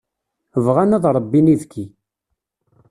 Bɣan 0.65 0.95
ad 0.97 1.05
ṛebbin 1.15 1.51
ibekki. 1.53 1.85